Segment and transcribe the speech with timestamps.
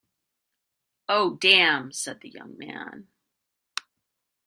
[1.07, 3.07] “Oh, damn,” said the young man.